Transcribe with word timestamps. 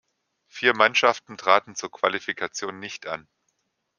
Vier 0.47 0.75
Mannschaften 0.75 1.37
traten 1.37 1.75
zur 1.75 1.91
Qualifikation 1.91 2.79
nicht 2.79 3.05
an. 3.05 3.27